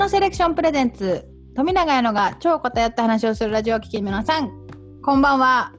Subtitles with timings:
[0.00, 4.50] 野セレクションプレゼンツ富永彩乃が超偏った話をするラジオを聴き皆さん。
[5.02, 5.74] こんばんは。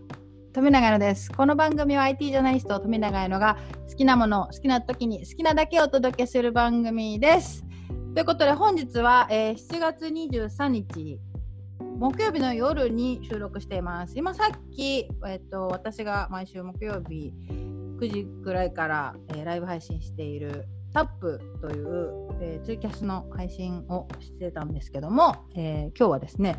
[0.54, 1.32] 富永彩乃です。
[1.32, 3.58] この番組は IT ジャーナリスト富永彩乃が
[3.90, 7.64] 好きなもの好きな時に好きなだけお届けする番組です。
[8.14, 11.20] ということで本日は、えー7月23日
[11.98, 14.14] 木曜日の夜に収録しています。
[14.16, 17.34] 今さっき、えっと私が毎週木曜日
[18.00, 26.58] 9時くらいから、えーライブ配信しているタップという、えーツイキャスの配信をしてたんですけども、えー今日はですね、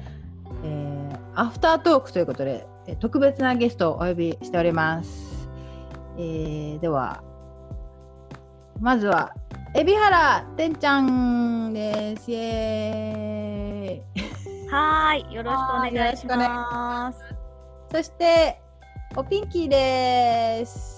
[0.65, 5.49] えーアフタートークということで、えー特別なゲストをお呼びしております。
[6.17, 7.23] えーでは、
[8.81, 9.35] まずは、
[9.75, 12.31] 海老原てんちゃんです。
[12.31, 14.21] イエー
[14.67, 17.21] イはーい、よろしくお願いします。
[17.91, 18.61] そして、
[19.17, 20.92] おピンキーです。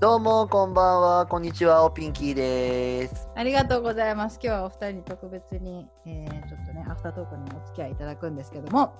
[0.00, 4.38] どうもこんばんはこんにちはおピンキーですありがとうございます。
[4.40, 8.94] 今日はお二人に特別に、えーちょっとね、アフタートークにお付き合いいただくんですけども、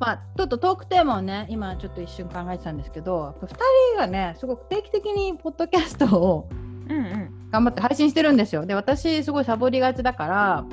[0.00, 3.54] まあ、ちょっとトークテーマをね、今ちょっと一瞬考えてたんですけど、やっぱ二
[3.94, 7.50] 人がね、すごく定期的にポッドキャストをうんうん。
[7.52, 8.66] 頑張って配信してるんですよ。
[8.66, 10.64] で、私、すごいサボりがちだから、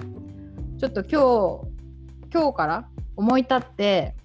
[0.80, 4.16] ちょっと今日、今日から思い立って、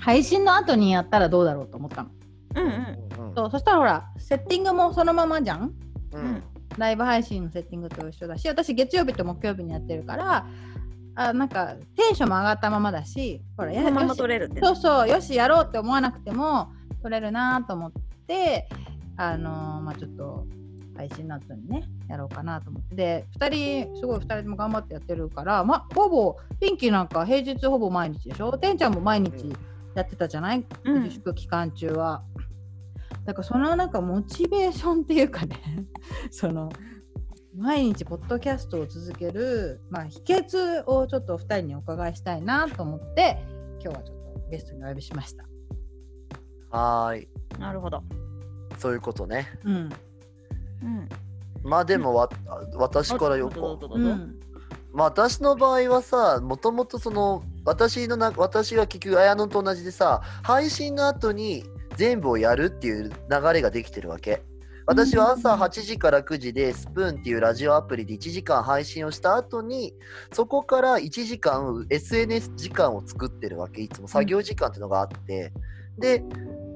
[0.00, 2.10] 配信の後にやったらどうだろうと思ったの。
[2.56, 3.11] うんうん。
[3.32, 3.36] うん。
[3.36, 5.72] そうそしたらほら、セッティングもそのままじゃん？
[6.12, 6.42] うん。
[6.78, 10.46] ライブ配信のセッティングと一緒だし私月曜日と木曜日にやってるから
[11.14, 14.60] あなんかテンションも上がったままだしほらそのままよし取れるって。
[14.62, 16.72] そうそうよしやろうって思わなくても
[17.02, 17.92] 撮れるなと思っ
[18.26, 18.68] て
[19.18, 20.46] あのーまあちょっと
[20.96, 22.94] 配信の後にねやろうかなと思って。
[22.96, 28.56] で2人すごい2人とも頑張ってやってるからまほぼピンキーなんか平日ほぼ毎日でしょ？
[28.56, 29.52] てんちゃんも毎日
[29.94, 31.02] やってたじゃない、うん。
[31.02, 32.22] 自粛期間中は。
[33.24, 35.56] だからそのなんかモチベーションっていうかね
[36.30, 36.70] その
[37.56, 43.44] 毎日ポッドキャストを続ける、まあ、秘訣をちょっとお二人にお伺いしたいなと思って
[43.80, 45.44] 今日はちょっとゲストにお呼びしました。
[46.70, 47.28] はーい。
[47.58, 48.02] なるほど。
[48.78, 49.46] そういうことね。
[49.64, 49.74] うん。
[49.74, 49.90] うん。
[51.62, 52.30] まあでもわ
[52.74, 54.40] 私からよこどうん。
[54.92, 61.64] まあ私の場合はさもともとその私のな私が結局綾野と同じでさ配信の後に
[61.96, 64.42] 全部をやるっていう流れができてるわけ。
[64.84, 69.94] 私は朝8時から9時でスプーンっていうラジオアプリで1時間配信をした後に
[70.32, 73.80] そこから1時間 SNS 時間を作ってるわけ。
[73.80, 75.52] いつも作業時間っていうのがあって、
[75.98, 76.24] で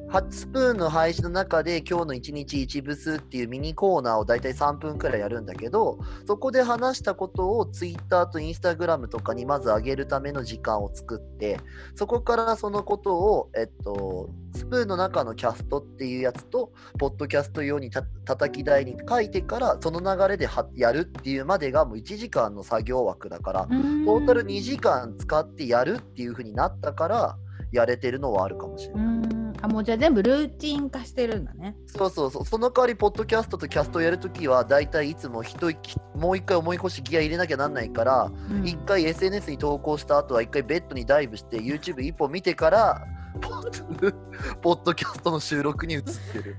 [0.08, 11.58] はスプーンの配信の中で今日の1日1ブスっていうミニコーナーをだいたい3分くらいやるんだけどそこで話したことを Twitter と Instagram とかにまず上げるための時間を作って
[11.96, 27.36] そこからそのことを、えっと、スプーンの中のキャストっていうやつとポッドキャスト用にた叩き台に書いてからその流れではやるっていうまでがもう1時間の作業枠だからトータル2時間使ってやるっていう風になったから
[27.72, 29.45] やれてるのはあるかもしれない。
[29.58, 31.76] うんあもうじゃあ全部ルーチン化してるんだね。
[31.86, 43.06] そうそうそう、その代わり、ポッドキャストとキャストをやるときは、だいたいいつも一息もう一回重い腰ギア入れなきゃなんないから、うん一、回 SNS に投稿した後は、一回ベッドにダイブして、YouTube 一本見てから、
[43.40, 44.14] ポ ッ
[44.62, 46.56] ポッドキャストの収録に移ってる。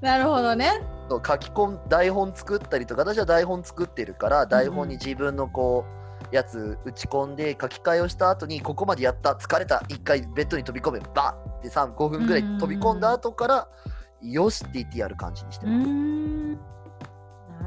[0.00, 0.82] なるほどね。
[1.08, 13.68] 書き込ん台本作ったりとか、私は台本作ってるから、台本に自分のこう、やつ打ち込んで書き換えをした後にここまでやった疲れた一回ベッドに飛び込めバッって3 5分ぐらい飛び込んだ後から
[14.22, 15.88] よしって言ってやる感じにしてうます。
[15.88, 16.58] んな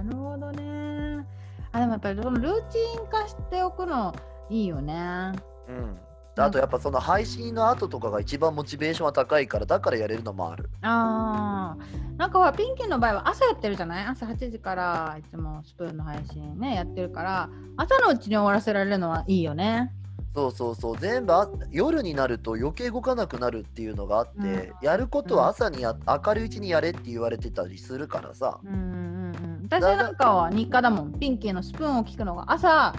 [0.09, 1.25] るほどね。
[1.71, 4.13] あでもやっぱりそのルーチン化しておくの
[4.49, 5.33] いいよね。
[5.67, 5.97] うん、
[6.37, 10.69] あとやっぱその配信の後とかが一番モチベーションは高いからだからやれるのもある。
[10.81, 12.17] あー。
[12.17, 14.05] なんかほらピンキーの場合は朝やってるじゃない？
[14.05, 19.91] 朝8時からいつもスプーンの配信ねやってるから朝のうちに終わらせられるのはいいよね。
[20.33, 20.97] そうそうそう。
[20.97, 24.73] 全部あ夜になると余計動かなくなるっていうのがあって、うん。
[24.81, 28.83] やることは朝にや明るいうちにやれって言われてたりするからさ、うんうんう
[29.29, 31.17] ん、私なんかは日課だもん。
[31.17, 32.93] ピンキーのスプーンを聞くのが朝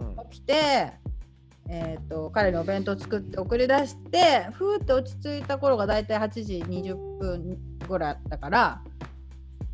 [0.00, 0.30] うん。
[0.30, 0.92] 起きて、
[1.74, 7.58] えー、と彼にお弁当作って送り出してふーって落ち着いた頃がだいたい8時20分
[7.88, 8.82] ぐらいだから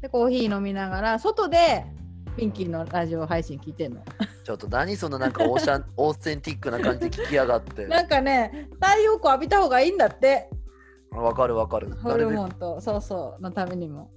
[0.01, 1.85] でコーヒー飲みながら外で
[2.37, 4.05] ピンキーのラジオ配信聞いてんの。
[4.45, 10.49] ちょっと何そのなんかオーシャン オーセンティックな感じで聞きやがってなんかね太陽光浴びた方がいいんだって
[11.11, 14.09] わかるわかるホルモンとそうそうのためにも。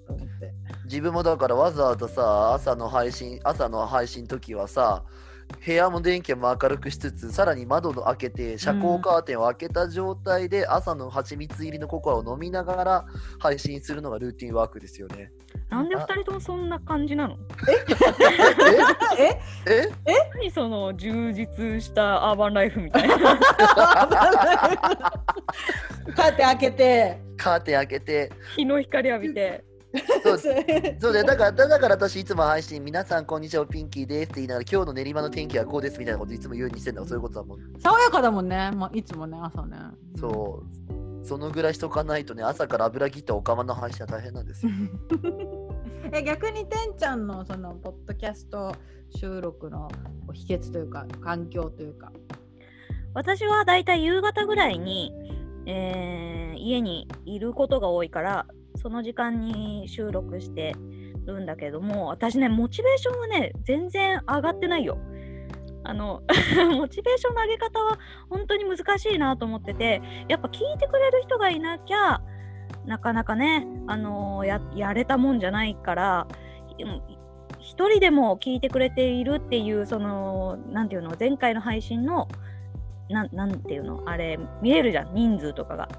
[0.85, 5.03] 自分もだからわざわざさ朝の配信朝の配信時はさ
[5.65, 13.05] 部屋も電気も明るくしつつさらに窓の開けて遮光カーテンを開けた状態で朝の蜂蜜入りのココアを飲みながら
[13.39, 15.31] 配信するのがルーティンワークですよね。
[15.69, 17.37] なんで二人ともそんな感じなの
[19.17, 19.39] え？
[20.05, 20.15] え？
[20.33, 23.17] 何その充実したアーバンライフみたいな。
[23.17, 27.21] カーテン開けて。
[27.37, 29.63] カーテン開けて日の光浴びて。
[30.23, 30.37] そう
[30.99, 37.59] そうでだからだから私いつも配信皆さんこんにちはピンキーですって言いながら今日の練馬の天気はこうですみたいなこといつも言うようにしてんだそういうことだもん。
[37.79, 39.77] 爽やかだもんね、もういつもね、朝ね。
[40.17, 44.71] そうそのぐらいしとかないとね朝から油切ったおかまの配信は大変なんですよ。
[46.13, 48.73] え逆にてんちゃんのそのポッドキャスト
[49.15, 49.87] 収録の
[50.33, 52.11] 秘訣というか環境というか
[53.13, 55.13] 私はだいたい夕方ぐらいに、
[55.67, 56.21] えー
[56.61, 58.45] 家にいることが多いから、
[58.75, 60.75] その時間に収録して
[61.25, 64.97] るんだけども、私ね、モチベーションはね、全然上がってないよ。
[65.83, 66.21] あの
[66.77, 67.97] モチベーションの上げ方は
[68.29, 72.21] 本当に難しいなと思っててやっぱ聞いてくれる人がいなきゃ
[72.85, 76.27] なかなかね、あのーやれたもんじゃないから
[76.79, 77.01] うん
[77.59, 82.27] 一人でも聞いてくれているっていうそのなんていうの前回の配信の
[83.09, 85.89] なんていうのあれ見えるじゃん人数とかが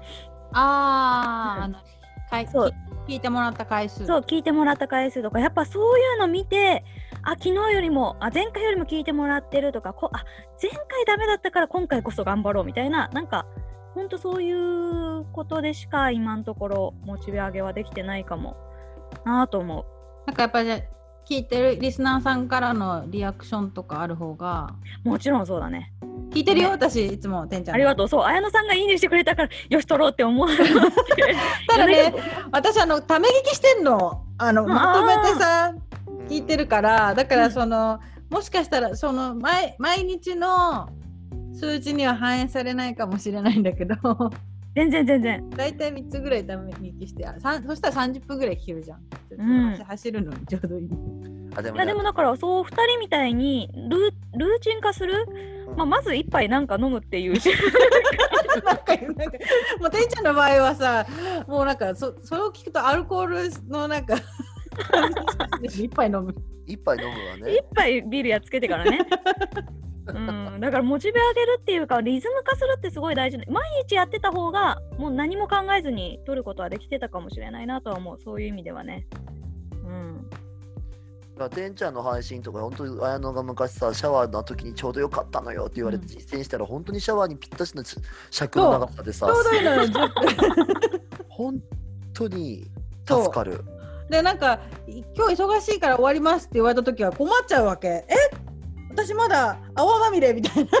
[0.53, 2.02] ああ
[2.37, 2.73] のかいそう。
[3.07, 4.05] 聞いてもらった回数。
[4.05, 6.83] そう聞いてもらった回数とかやっぱそういうの見て
[7.21, 10.23] あ昨日よりもあ前回よりも聞いてもらってるとかこあ
[10.61, 13.45] 前回ダメだったから今回こそ頑張ろうみたいななんか
[13.93, 18.55] ほんとそういうことでしか今のところモチベ上げはできてないかも
[19.25, 19.85] なぁと思う。
[20.25, 20.69] なんかやっぱり
[21.29, 24.73] 聞いてるリスナーさんからのリアクションとかある方が。
[25.03, 25.93] もちろんそうだね。
[26.31, 26.73] 聞いてるよ、ね。
[26.73, 27.75] 私いつもてんちゃん。
[27.75, 28.07] ありがとう。
[28.07, 30.47] そう綾乃さんがいいねしてくれたからよし撮ろうって思う
[31.67, 32.13] ただね
[32.51, 34.23] 私あのため聞きしてんの。
[34.37, 35.73] あのまとめてさ
[36.27, 37.99] 聞いてるからだからその、
[38.29, 40.89] もしかしたらその毎毎日の
[41.53, 43.95] 数値には反映されないかもしれないんだけど
[44.75, 45.49] 全然全然。
[45.51, 48.99] だいたい3つぐらいため聞きしてそしたら30分ぐらい聞けるじゃん、
[49.37, 49.75] うん。
[49.75, 50.89] 走るのにちょうどいい。
[51.55, 55.27] あでもねいやでもだからそう2人みたいにルールーチン化する、
[55.77, 57.33] まあ、まず一杯なんか飲むっていう。
[57.33, 59.37] なんかなんか
[59.79, 61.05] もうてんちゃんの場合はさ
[61.47, 64.15] もうなんかそそれを聞くとアルコールのなんか
[65.61, 66.33] 一杯飲む。
[66.65, 67.63] 一杯飲むわ一ね。
[67.75, 68.99] 杯ビールやっつけてからね。
[70.05, 78.19] うん、だからモチベ上げるっていうかリズム化するってすごい大事で毎日やってた方がもう何も考えずに取ることはできてたかもしれないなとは思う。
[78.21, 79.07] そういう意味ではね。
[79.85, 86.09] うん、てんちゃんの配信とか本当に綾乃が昔さシャワーの時にちょうどよかったのよって言われてうん。
[86.09, 87.83] 実践したら本当にシャワーにぴったしの
[88.29, 89.27] 尺の長さでさ。
[89.27, 90.09] ちょうどいいのよ10分。
[91.29, 91.61] 本
[92.13, 92.69] 当に
[93.07, 93.63] 助かる。
[94.09, 97.87] でなんかい今日忙しいから終わりますって言われた時は困っちゃうわけ。
[97.87, 98.42] え
[98.95, 100.71] 私まだ泡まみれみたいな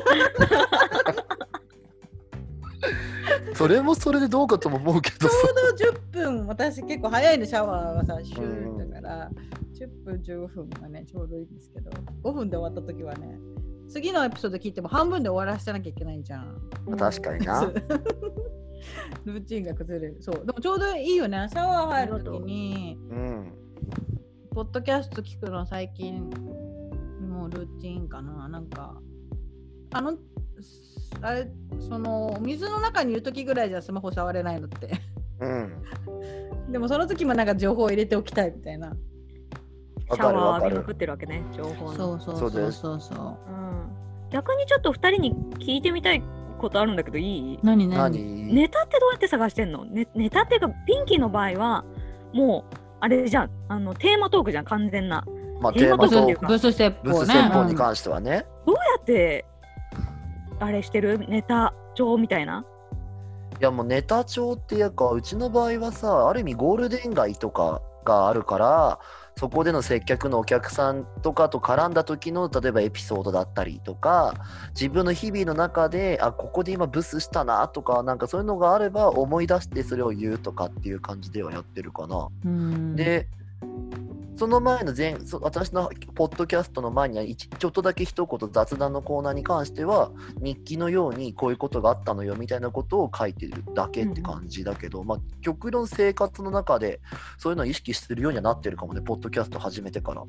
[3.55, 5.35] それもそれでどうかとも思うけどさ。
[5.35, 9.31] ちょうど10分私結構早いのシャワーはさシューだから、
[9.73, 11.91] 10分15分がねちょうどいいんですけど
[12.23, 13.39] 5分で終わった時はね
[13.93, 16.61] 次のエピソード聞いても半分で終わらせなきゃいけないじゃん。
[16.97, 17.61] 確かにな。
[19.23, 20.17] ルーチンが崩れる。
[20.19, 20.45] そう。
[20.45, 21.47] でもちょうどいいよね。
[21.49, 23.53] シャワー入るときに、うん。
[24.51, 26.29] ポッドキャスト聞くの最近、
[27.47, 28.47] ルーチンかな。
[28.47, 28.95] なんか、
[29.91, 30.17] あの、
[31.21, 31.47] あれ、
[31.79, 34.91] その、水の中にいるときぐらいじゃスマホ触れないのって。
[35.39, 35.83] うん。
[36.71, 38.89] でもその時もなんか情報を入れておきたいみたいな。
[38.89, 38.95] わ
[40.15, 40.91] シャワー浴びまく。
[40.93, 41.93] ってるわけね情報の。
[41.93, 43.51] そうそうそうそうそうそう。
[43.51, 46.23] うん、逆にちょっと2人に聞いてみたい
[46.59, 47.59] ことあるんだけどいい？
[47.63, 47.97] 何何？
[47.97, 48.53] 何？
[48.53, 51.85] ネタってどうやって探してんの、ね、ネタっていうかピンキーの場合は
[52.33, 55.25] もうあれじゃんあのテーマトークじゃん完全な。
[55.63, 57.71] まあテーマとブース説ブース法ね。
[57.71, 58.45] に関してはね。
[58.65, 59.45] どうやって
[60.59, 62.65] あれしてるネタ帳みたいな？
[63.59, 68.99] いやもうネタ帳っていうかうちの場合はさある意味ゴールデン街とかがあるから
[69.37, 74.33] そこでの接客のお客さんとかと絡んだ時の例えばエピソードだったりとか
[74.75, 82.27] 自分の日々の中であここで今ブスしたなとかなんかそういうのがあれば思い出してそれを言うとかっていう感じではやってるかな。
[82.45, 83.27] うんで
[84.35, 90.11] その前の前そ私のポッドキャストの前には一ちょっとだけ一言雑談のコーナーに関しては
[90.41, 96.99] 日記のようにこういうことがあったのよみたいなことを書いてるだけって感じだけど、まあ極論生活の中で
[97.37, 100.23] そういうのを意識してるようにはなってるかもねポッドキャスト始めてから。
[100.23, 100.25] っ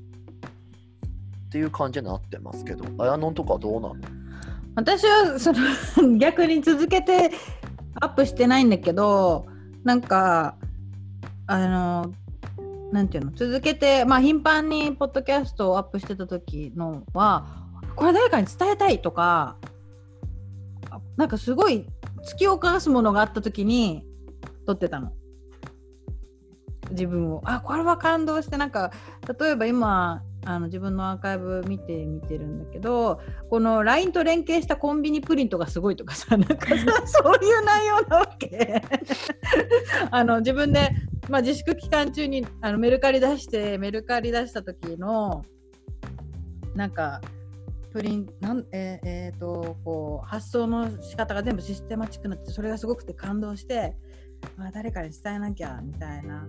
[1.54, 2.84] ていう感じになってますけど。
[2.98, 3.96] あやのんとかはどうなの？
[4.74, 5.52] 私はそ
[6.02, 7.30] の 逆に続けて
[8.00, 9.46] アップしてないんだけど
[9.84, 10.56] なんか
[11.46, 12.12] あの
[12.94, 13.32] なんていうの？
[13.32, 17.44] 続けてまあ頻繁にポッドキャストをアップしてた時のは
[17.96, 19.56] これ誰かに伝えたいとか
[21.16, 21.86] なんかすごい
[22.24, 24.04] 突き動かすものがあった時に
[24.64, 25.12] 撮ってたの。
[26.90, 27.42] 自分を。
[27.44, 28.92] あこれは感動してなんか
[29.40, 33.20] 例えば今あの自分のアーカイブ見て見てるんだけど
[33.50, 38.82] この LINE と連携したコンビニプリントがすごいとかさなんかさそういう内容なわけ。
[40.10, 40.90] あの自分で、
[41.28, 45.44] まあ、自粛期間中にあのメルカリ出してメルカリ出した時の
[46.74, 47.20] なんか
[47.92, 53.96] プリンなんえーえーとこう発想の仕方が全部システマチックになってそれがすごくて感動して、
[54.56, 56.46] まあ、誰かに伝えなきゃみたいな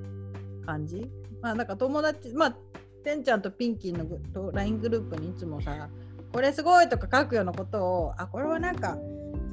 [0.65, 1.09] 感じ。
[1.41, 2.55] まあなんか友達まあ
[3.03, 5.89] てんちゃんとピンキーの LINE グループにいつもさ
[6.33, 8.97] これすごいとか書くようなことをあこれはなんか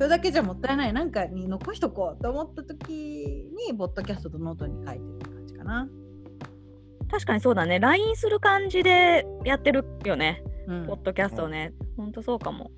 [0.02, 5.88] それだけじゃもったいないなんかに残しとこうと思った時にポッドキャストとノートに書いてる感じかな。
[7.08, 7.78] 確かにそうだね。
[7.78, 10.42] LINE する感じでやってるよね。
[10.66, 11.72] うんポッドキャストね。
[11.96, 12.72] ほんとそうかも。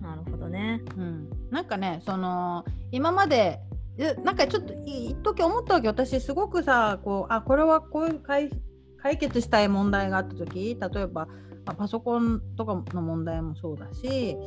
[0.00, 0.80] なるほどね。
[0.96, 3.60] うん、なんかねその今まで
[3.98, 8.48] えなんかちょっとい一時思ったわけ私すごくさこうあこれはこういう解
[8.96, 11.26] 解決したい問題があった時例えば、
[11.66, 14.38] まあパソコンとかの問題もそうだし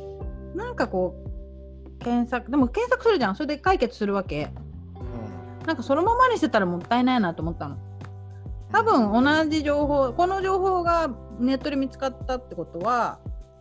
[0.56, 1.31] なんかこう
[2.02, 3.36] 検索でも検索するじゃん。
[3.36, 4.50] それで解決するわけ。
[5.66, 7.76] なんかそのままにしてたらもったいないなと思ったの。
[8.72, 13.18] 多分同じ情報この情報がネットで見つかったってことは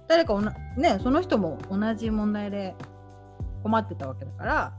[0.07, 2.75] 誰かおなねその人も同じ問題で
[3.61, 4.73] 困ってたわけだから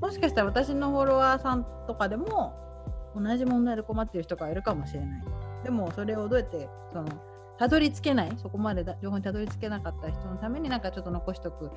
[0.00, 2.54] もしかしたら私のフォロワーさんとかでも
[3.16, 5.24] 同じ問題で困ってる人がいるかもしれない。
[5.64, 7.08] でもそれをどうやってその
[7.58, 11.70] たどり着けないそこまでだ情報にたどり着けなかった人のためになんかちょっと残しとく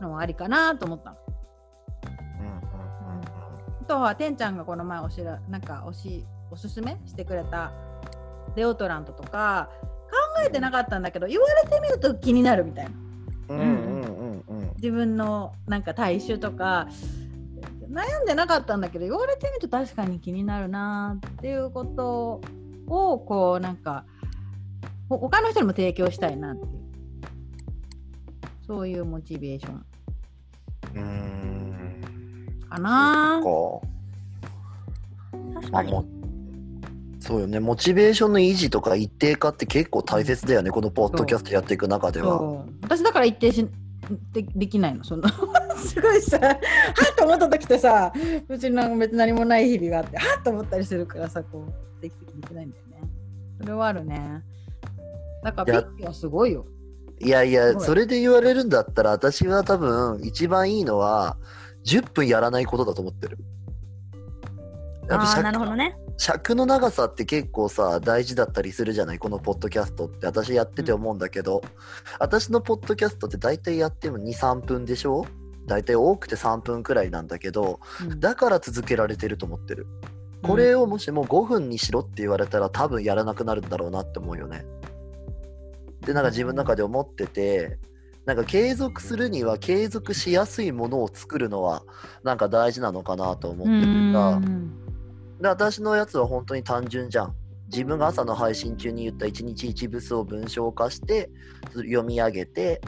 [0.00, 1.16] のもありかなと思ったの。
[3.82, 7.70] あとはてんちゃんがこの前おしらなんかおしおすすめしてくれた
[8.54, 12.90] デオトラントとか考えてなかったんだけど言われてみると気になるみたいな。
[13.48, 14.72] うんうんうんうん。
[14.76, 16.88] 自分のなんか体臭とか
[17.90, 22.40] 悩んでなかったんだけど言われてみると確かに気になるなっていうこと
[22.86, 24.13] をこうなんかほ
[25.08, 26.84] 他の人にも提供したいなっていう。
[28.66, 29.86] そういうモチベーション。
[30.94, 32.60] うーん。
[32.68, 33.40] かな。
[35.54, 35.92] 確かに。
[35.92, 36.04] まあも
[37.20, 37.58] そうよね。
[37.58, 40.70] モチベーションの維持とか一定化って結構大切だよね。
[40.70, 42.64] このポッドキャストやっていく中では。
[42.82, 43.66] 私だから一定し
[44.32, 45.02] でできないの。
[45.04, 45.30] そんな
[45.76, 48.12] すごいさはっと思った時ってさ
[48.48, 51.66] 別になんか別に何もない日々があってはっと思ったりするからさこ
[51.98, 53.00] うできてできないんだよね。
[53.58, 54.42] それはあるね
[55.44, 56.66] だからいやピッキはすごいよ。
[57.20, 61.36] いやいやそれで言われるんだったら私は多分一番いいのは
[61.84, 63.38] 10分やらないことだと思ってる。
[65.08, 65.96] やっぱあなるほどね。
[66.16, 69.18] 尺の長さって結構さ大事だったりするじゃない？
[69.18, 70.26] このポッドキャストって。
[70.26, 71.62] 私やってて思うんだけど、
[72.18, 75.26] 私のポッドキャストって大体やっても23分でしょ？
[75.66, 78.20] 大体多くて3分くらいなんだけどうん。
[78.20, 79.86] だから続けられてると思ってる。
[80.42, 84.66] これをもしも5分にしろって言われたら多分やらなくなるんだろうなって思うよね
[86.04, 87.78] でなんか自分の中で思ってて
[88.26, 91.82] なんか継続するには継続しやすいものを作るのは
[92.22, 94.72] なんか大事なのかなと思うってるからん。
[95.40, 97.34] で私のやつは本当に単純じゃん。
[97.70, 101.30] 自分が朝の配信中に言った1日1ブスを文章化して
[101.74, 102.80] 読み上げて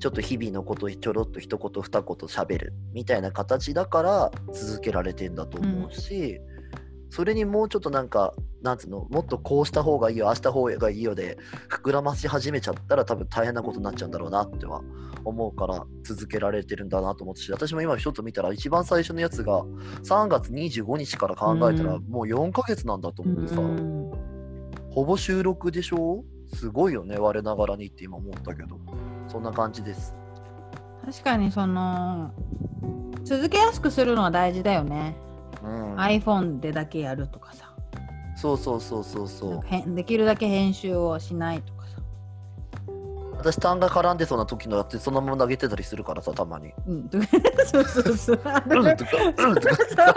[0.00, 6.40] ちょっと日々のことをちょろっと一言二言喋るみたいな形だから続けられてんだと思うし、
[7.14, 11.38] それにもうちょっとなんかなんつうのもっとこうした方がいいよああした方がいいよで
[11.70, 14.80] 膨らまし始めちゃったら多分大変なことになっちゃうんだろうなっては
[15.24, 19.62] 思うから続けられてるんだなと思ってし私も今ちょっと見たら一番最初のやつが
[20.02, 22.02] 3月25日から考えたらうん。
[22.08, 24.10] もう4ヶ月なんだと思ってさ、うん。
[24.90, 26.24] ほぼ収録でしょ？
[26.52, 28.80] すごいよね我ながらにって今思ったけど。
[29.28, 30.16] そんな感じです。
[31.04, 32.32] 確かにその
[33.22, 35.16] 続けやすくするのは大事だよね、
[35.64, 35.96] うん。
[35.96, 37.70] iPhone でだけやるとかさ。
[38.36, 39.94] そうそうそうそうそう。
[39.94, 41.98] できるだけ編集をしないとかさ。
[43.38, 46.72] 私単が絡んでそうな時のやってそのまま投げてたりするからさたまに。
[46.86, 47.10] うん、
[47.66, 48.40] そうそうそう。
[48.44, 49.60] あうんのとかうんと
[49.96, 50.14] か、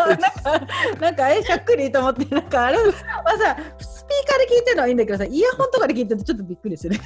[1.00, 6.98] なんか、え、しゃっくりと思って、なんか、あれはさ、スピーカーで聞いてるのはいいんだけどさ、イヤホンとかで聞いてるとちょっとびっくりする。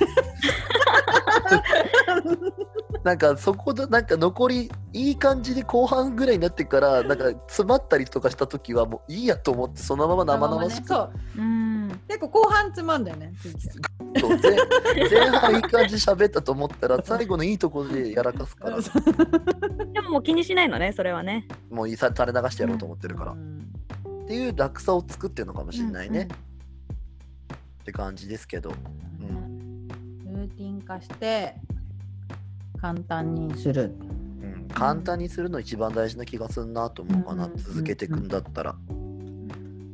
[3.03, 10.88] なんかそこでなんか残りいい感じで後半ぐらいになってからなんか詰まったりとかした時はもういいやと思ってそのまま生々しく。
[10.88, 11.12] そう。
[11.38, 12.01] うん。
[12.08, 13.34] 結構後半つまんだよね。
[14.13, 18.77] 前 前半いい感じ喋ったと思ったら最後のいいところでやらかすから。
[18.79, 21.48] でももう気にしないのね、それはね。
[21.70, 23.72] もういいさ垂れ流してやろうと思ってるから、うん。
[24.24, 26.51] っていう楽さを作ってるのかもしれないね、うん
[27.81, 31.55] って感じですけど、ルーティン化して
[32.81, 33.93] 簡単にする。
[34.41, 37.57] うん、簡単にするの一番大事な気がするなと思うかな、うん。
[37.57, 38.75] 続けていくんだったら。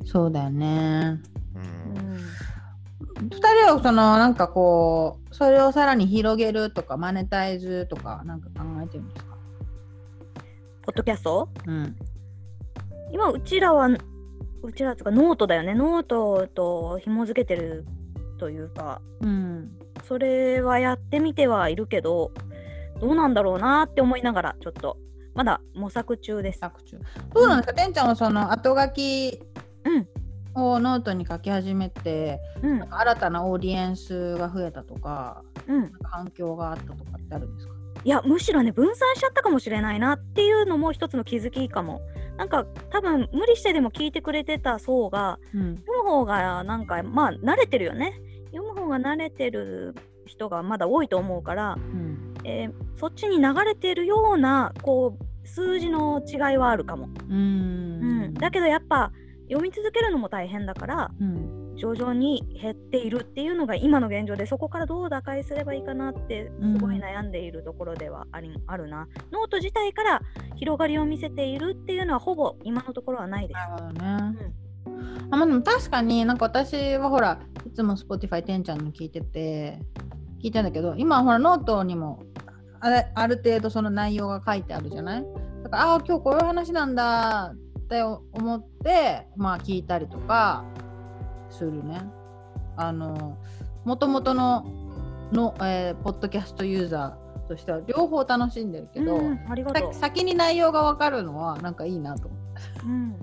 [0.05, 1.19] そうだよね。
[1.53, 3.27] うん。
[3.27, 9.37] 2人はそのなんかこうそれをさらに広げるとかマネタイズとかなんか考えてるんですか、
[10.83, 11.49] ポッドキャスト？
[11.65, 11.95] うん、
[13.11, 13.89] 今うちらは
[14.63, 15.73] うちらつかノートだよね。
[15.73, 17.85] ノートと紐付けてる
[18.37, 19.71] というかうん、
[20.07, 22.31] それはやってみてはいるけど
[22.99, 24.97] どうなんだろうなって思いながらちょっと。
[25.33, 26.59] まだ模索中です。
[26.59, 26.97] 作中。
[27.33, 27.93] どうなんですか、てん。
[27.93, 29.39] ちゃんはその後書き
[29.85, 30.07] うん。
[30.59, 32.79] をノートに書き始めて、うん。
[32.79, 35.81] なんか新たなオーディエンスが増えたとかうん。
[35.81, 37.73] なんか反響があったとかってあるんですか？
[38.03, 42.01] いやむしろね分散しちゃったかもしれないなっていうのも一つの気づきかも。
[42.37, 45.75] なんか多分無理してでも聞いてくれてた層がうん。
[45.75, 48.19] 読む方がなんかまあ慣れてるよね。
[48.51, 49.93] 読む方が慣れてる
[50.25, 52.16] 人がまだ多いと思うから、うん
[52.47, 57.05] えーそっちに流れてるようなこう数字の違いはあるかも。
[57.29, 59.11] ううんんだけどやっぱ
[59.43, 69.07] 読み続けるのも大変だからうん徐々に減っているっていうのが今の現状でそこからどう打開すればいいかなってすごい悩んでいるところではあり、あるな。
[69.31, 70.21] ノート自体から
[70.55, 73.57] 広がりを見せているっていうのはほぼ今のところはないです。
[73.57, 74.53] なるほどね。
[75.29, 79.77] あまあ、でも確かになんか私はほらいつも Spotify てんちゃんの聞いてて
[80.41, 82.23] 聞いてんだけど今ほらノートにも
[82.81, 85.25] ある程度その内容が書いてあるじゃない？
[85.63, 90.63] だからああ今日こういう話なんだって思ってまあ聞いたりとか
[91.49, 92.01] するね。
[92.75, 93.37] あの
[93.85, 94.65] もともとの
[95.31, 99.39] の、えーポッドキャストユーザーとしては両方楽しんでるけど、うん。
[99.93, 102.79] 先に内容が分かるのはなんかいいなと思って。
[102.85, 103.15] うん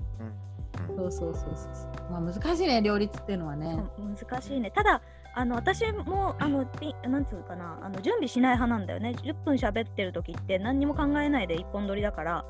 [0.97, 2.11] そうそうそうそう。
[2.11, 3.77] まあ難しいね両立っていうのはね。
[3.97, 4.71] 難しいね。
[4.71, 5.01] ただ
[5.37, 9.15] あの私もあのピなんつうかなあの準備しない派なんだよね。
[9.21, 12.45] 10分喋ってる時って何にも考えないで一本撮りだから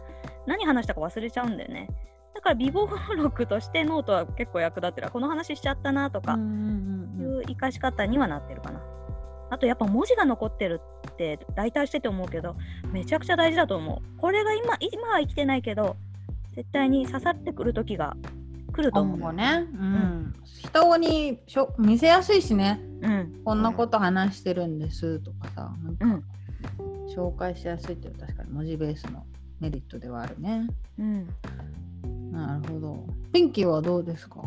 [0.45, 1.89] 何話したか忘れちゃうんだよね。
[2.35, 2.87] だから微暴
[3.17, 5.09] 録としてノートは結構役立ってる。
[5.09, 8.81] この話しちゃったなとかいう生かし方にはなってるかな。
[9.49, 12.55] あとやっぱ文字が残ってるって大体してて思うけど
[12.91, 14.19] めちゃくちゃ大事だと思う。
[14.19, 15.97] これが今今は生きてないけど
[16.55, 18.15] 絶対に刺さってくる時が
[18.75, 19.17] 来ると思う。
[19.17, 22.81] 今後ね、うん、人にしょ見せやすいしね。
[23.01, 23.41] うん。
[23.45, 26.23] こんなこと話してるんですとかさ、なんかうん。
[27.07, 29.23] 紹介しやすいっていうのは確かに文字ベースの
[29.61, 30.67] メリットではあるね。
[30.99, 31.27] うん。
[32.31, 33.07] なるほど。
[33.31, 34.41] ピンキーはどうですか？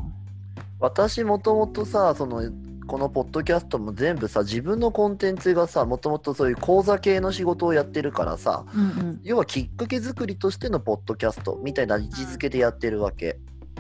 [0.79, 2.43] 私もともとさその
[2.87, 9.21] このポッドキャストも全部さ自分のコンテンツがさもともとそういう講座系の仕事をやってるからさうんうん。
[9.25, 13.39] 要はきっかけ作りとしてのポッドキャストみたいな位置づけでやってるわけ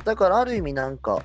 [0.09, 1.23] だからある意味なんか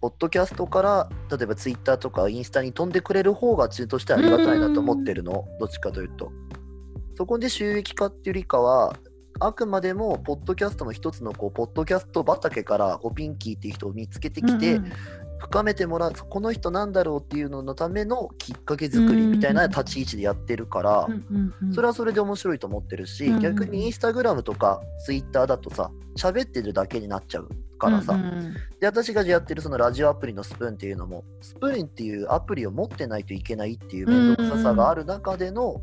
[0.00, 5.44] ポッドキャストから例えばツイッターとかインスタに飛んでくれる方がちとしてはありがたいなと思ってるの？
[5.58, 6.30] どっちかというと。
[7.16, 8.96] そこで収益化っていうよりかは
[9.40, 14.84] あくまでもポッドキャストの一つのこうポッドキャスト畑からこうピンキーっていう人を見つけてきて、うん。
[14.84, 14.92] うん
[15.42, 21.74] 深めてもらうこの人なんだろうっていうののためのきっかけ作りみたいな立ち位置でやってるから、うんうんうん。
[21.74, 23.40] それはそれで面白いと思ってるし、うん。
[23.40, 27.48] 逆にインスタグラムとかツイッターだとさ喋ってるだけになっちゃう
[27.82, 35.80] からさ、うんうんで私がやってるそのラジオアプリのスプーンっていうのもスプーンっていうアプリを持ってないといけないっていう面倒くささがある中での、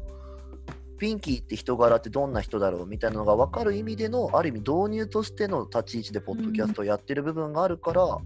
[0.97, 8.17] ピンキーって人柄ってどんな人だろうみたいなのが分かる意味でのある意味導入としての立ち位置でポッドキャストをやってる部分があるから、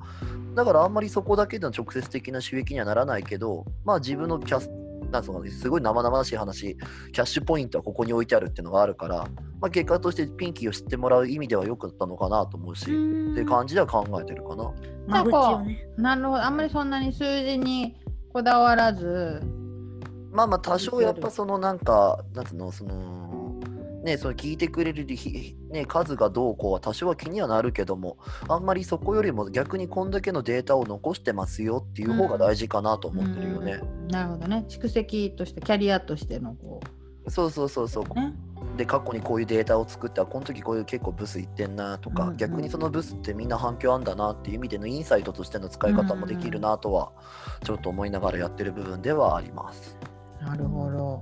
[0.56, 4.72] だからあんまりそこだけでの直接的な収益にはならないけどまあ自分のキャス
[5.14, 6.76] なんつうのかなすごい生々しい話
[7.12, 9.28] キャッシュポイントはここに置いてあるっていうのがあるから、
[9.62, 14.74] まあ、結果としてピンキーを知ってもらう意味では良かったのかなと思うし、っていう感じでは考えてるかな。
[15.08, 15.88] 間口をね。
[15.98, 17.96] なるほどあんまりそんなに数字に
[18.34, 19.42] こだわらず
[20.34, 23.33] まあまあ多少やっぱそのなんか、なんつうの、その、
[24.04, 28.18] ね、その聞いてくれるひ、ね、数がどうこうは多少は気にはなるけども、
[28.50, 33.80] あんまりそこよりも逆にこんだけのデータを残してますよっていう方が大事かなと思ってるよね。
[33.82, 36.82] うんなるほどね蓄積としてキャリアとしてのこ
[37.30, 38.04] そうそうそうそう。
[38.10, 38.34] うね
[38.78, 47.12] で、過去にこういうデータを作って、あこの時こういう結構ブスいってんなとか、うんうん逆にそのブスってみんな反響あんだなっていう意味でのインサイトとしての使い方もできるなとは、
[47.64, 49.98] ちょっと思いながらやってる部分ではあります。
[50.42, 51.22] なるほど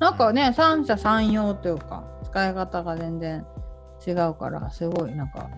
[0.00, 3.44] なんかね三者三様というか使い方が全然
[4.06, 5.48] 違うからすごいなんか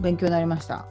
[0.00, 0.86] 勉強になりました。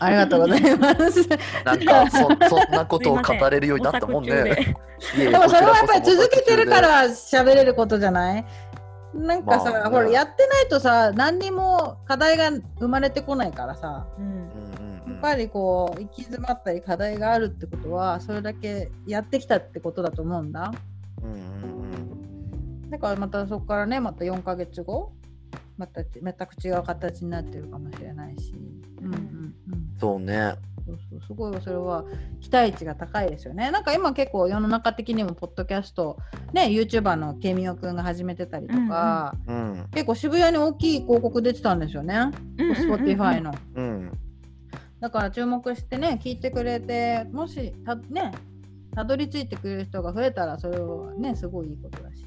[0.00, 1.26] ありがとうございます。
[1.64, 4.32] なんかそそんなことを語れるようになったもんね。
[5.16, 5.30] で。
[5.30, 8.44] でもそれはやっぱり続けてるから喋れることじゃない？
[9.14, 14.04] なんかさ、まあねほらやってないとさ何にも課題が生まれてこないからさ。
[14.18, 15.12] うんうんうんうん。
[15.12, 20.72] やっぱりこう行き詰まったり課題があるってことはそれだけやってきたってことだと思うんだ。
[21.22, 22.23] うんうんうん
[22.94, 25.14] だからまたそこからねまた4ヶ月後
[25.76, 28.54] また全く違う形になってるかもしれないし、
[29.00, 29.54] うんうんうん、
[29.98, 30.54] そうね。
[30.86, 32.04] そうそうすごいそれは
[32.40, 33.72] 期待値が高いですよね。
[33.72, 36.18] なんか今結構世の中的にもポッドキャスト
[36.52, 39.86] ね YouTuber のケミオくんが始めてたりとか、うん。
[39.90, 42.14] 結構渋谷に大きい広告出てたんですよね、
[42.58, 43.52] うんうんうんうん Spotify の。
[43.74, 44.12] うん。
[45.00, 48.30] だから注目してね聞いてくれてもしたね
[48.94, 52.24] たどり着いてくれる人が増えたらそれはねすごいいいことだし。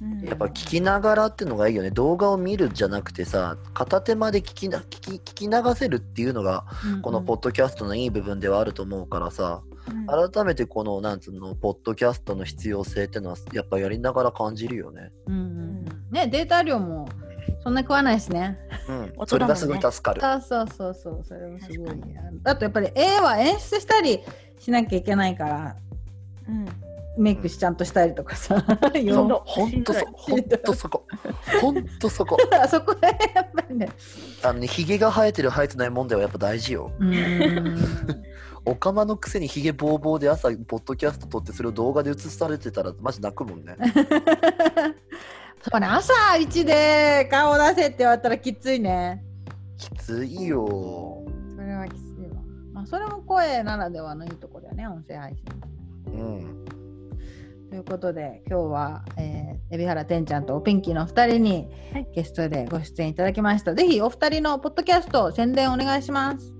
[0.00, 1.90] うんやっぱ聞きながらっていうのがいいよね。
[1.90, 6.64] 動画を見るじゃなくてさ、片手まで聞きな聞き聞き流せるっていうのが、
[7.02, 15.12] このポッドキャストのいい部分ではあると思うからさ、うん改めてこの、なんつうの、ポッドキャストの必要性っていうのは、やっぱやりながら感じるよね。
[15.26, 17.08] うんうんうんねデータ量も
[17.62, 18.58] そんな食わないしね。
[18.88, 19.26] うん。
[19.26, 20.20] それがすごい助かる。
[20.20, 21.90] そうそうそうそうそれもすごい
[22.44, 24.20] あとやっぱり絵は演出したり
[24.58, 25.76] しなきゃいけないから
[26.48, 26.66] うん
[27.18, 31.06] メイクしちゃんとしたりとかさ、うどほんとそ、しほんとそこ。
[31.60, 32.36] ほんとそこ。
[32.62, 33.88] あそこでやっぱりね
[34.42, 36.92] あのね、ヒゲが生えてる生えてない問題はやっぱ大事よ。
[38.64, 43.76] おかまのくせにヒゲボーボーで朝、ポッドキャスト撮ってそれを動画で映されてたら、マジ泣くもんね。
[45.62, 49.24] そうね朝一で顔出せって言われたらきついね
[49.76, 51.24] きついよ。
[51.56, 52.40] それはきついわ、
[52.72, 55.44] まあ、それも声ならではのいいとこだよね音声配信
[56.12, 56.64] うん。
[57.70, 62.08] ということで今日は、えー、海老原てんちゃんとおピンキーの2人にはい。
[62.14, 66.54] ゲストでご出演いただきました、ぜひお二人のポッドキャスト宣伝お願いします。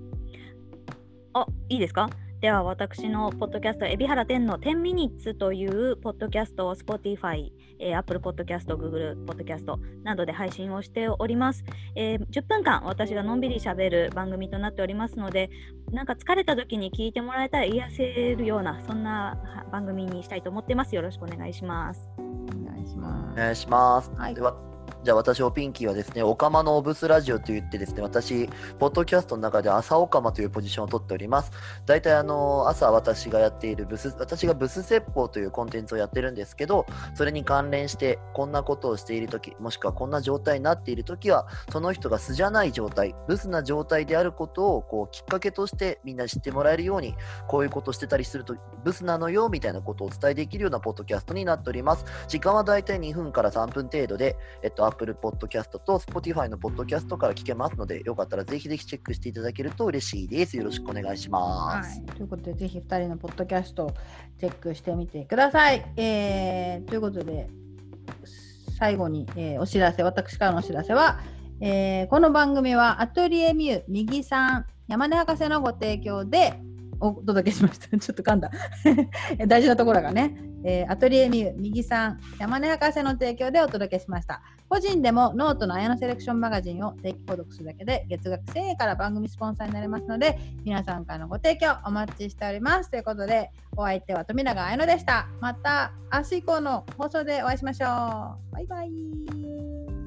[1.33, 2.09] あいいですか？
[2.41, 11.65] では私のポッドキャスト、海老原天の10ミニッツというポッドキャストを Spotify、えー、Apple Podcast、Google Podcast などで配信をしております、
[11.97, 15.49] えー10分間私がのんびりしゃべる番組となっておりますので、
[15.91, 20.95] なんか疲れた時に聞いてもらえたら癒せるような、そんなは番組にしたいと思ってます。
[20.95, 22.09] よろしくお願いします。
[22.17, 22.21] お
[22.65, 24.11] 願いしますお願いします。
[24.15, 24.68] はいでは
[25.01, 31.53] じゃあ私、おピンキーはですね、オカマのオブスラジオといってですね、私、ポッドキャストの中で朝オカマというポジションを取っております。
[31.85, 47.15] 大体あの、朝私がやっているブス、私がブス説法というコンテンツをやってるんですけど、それに関連して、こんなことをしているとき、もしくはこんな状態になっているときは、その人が素じゃない状態、ブスな状態であることを、こう、きっかけとしてみんな知ってもらえるように、
[47.47, 52.03] こういうことしてたりすると、ブスなのよ、みたいなことをお伝えできるようなポッドキャストになっております。
[52.27, 60.57] 時間は大体2分から3分程度で、えっと、Apple Podcast と Spotify の Podcast から聞けますので、よかったらぜひぜひチェックしていただけると嬉しいです。
[60.57, 61.99] よろしくお願いします。
[61.99, 63.93] はい、ということで、ぜひ2人のポッドキャストを
[64.39, 65.85] チェックしてみてください。
[65.95, 67.47] えーということで、
[68.77, 71.19] 最後に、えーお知らせ、私からのお知らせは、
[71.61, 76.59] えーこの番組はアトリエミュー右さん、山根博士のご提供で
[76.99, 77.87] お届けしました。
[77.97, 78.51] ちょっと噛んだ。
[79.47, 84.41] 大事なところがね、えーアトリエミュー右さん、山根博士の提供でお届けしました。
[84.69, 92.91] 個人でもノートの綾野セレクションマガジンを定期購読するだけで月額1000円から番組スポンサーになれますので皆さんからのご提供お待ちしております。
[92.91, 95.27] ということでお相手は富永彩乃でした。
[95.41, 98.53] また明日以降の放送でお会いしましょう。
[98.53, 99.98] バイバイ。